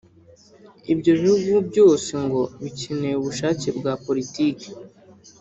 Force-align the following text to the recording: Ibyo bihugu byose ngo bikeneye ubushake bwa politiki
Ibyo 0.93 1.11
bihugu 1.21 1.55
byose 1.69 2.09
ngo 2.25 2.41
bikeneye 2.63 3.15
ubushake 3.17 3.67
bwa 3.77 3.93
politiki 4.05 4.67